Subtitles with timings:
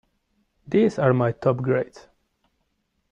[0.67, 2.07] These are my top grades.